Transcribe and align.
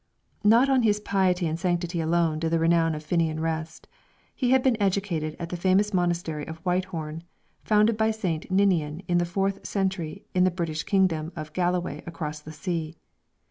Not 0.43 0.67
on 0.67 0.81
his 0.81 0.99
piety 0.99 1.45
and 1.45 1.59
sanctity 1.59 2.01
alone 2.01 2.39
did 2.39 2.49
the 2.49 2.57
renown 2.57 2.95
of 2.95 3.03
Finnian 3.05 3.39
rest. 3.39 3.87
He 4.33 4.49
had 4.49 4.63
been 4.63 4.75
educated 4.81 5.35
at 5.37 5.49
the 5.49 5.55
famous 5.55 5.93
monastery 5.93 6.43
of 6.47 6.59
Whitehorn, 6.63 7.21
founded 7.63 7.97
by 7.97 8.09
St. 8.09 8.49
Ninian 8.49 9.01
in 9.07 9.19
the 9.19 9.25
fourth 9.29 9.63
century 9.63 10.25
in 10.33 10.43
the 10.43 10.49
British 10.49 10.81
kingdom 10.81 11.31
of 11.35 11.53
Galloway 11.53 12.01
across 12.07 12.39
the 12.39 12.51
sea. 12.51 12.95